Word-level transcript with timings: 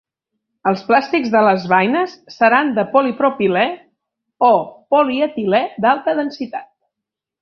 Els 0.69 0.79
plàstics 0.85 1.33
de 1.33 1.41
les 1.47 1.67
baines 1.73 2.15
seran 2.37 2.73
de 2.79 2.85
polipropilè 2.95 3.67
o 4.49 4.53
polietilè 4.95 5.61
d'alta 5.87 6.17
densitat. 6.23 6.71